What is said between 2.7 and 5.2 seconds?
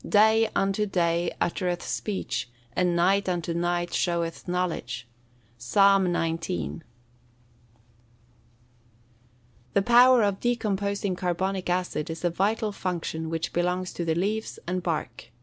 and night unto night showeth knowledge."